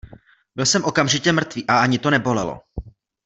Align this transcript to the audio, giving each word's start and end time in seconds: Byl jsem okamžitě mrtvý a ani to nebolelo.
Byl 0.55 0.65
jsem 0.65 0.83
okamžitě 0.83 1.31
mrtvý 1.31 1.67
a 1.67 1.77
ani 1.79 1.99
to 1.99 2.09
nebolelo. 2.09 2.61